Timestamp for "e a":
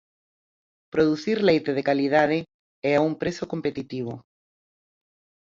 2.87-3.01